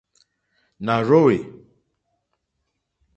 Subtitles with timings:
[0.85, 1.37] Nà rzóhwè.